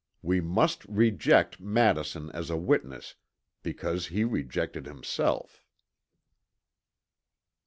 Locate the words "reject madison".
0.85-2.31